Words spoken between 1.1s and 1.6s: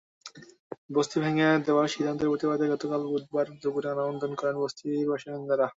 ভেঙে